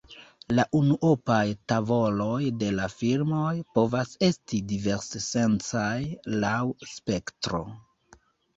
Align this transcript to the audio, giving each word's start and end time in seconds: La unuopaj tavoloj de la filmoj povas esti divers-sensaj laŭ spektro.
La 0.59 0.63
unuopaj 0.77 1.43
tavoloj 1.73 2.39
de 2.63 2.71
la 2.79 2.87
filmoj 2.95 3.53
povas 3.79 4.15
esti 4.31 4.63
divers-sensaj 4.73 5.95
laŭ 6.41 6.59
spektro. 6.97 7.65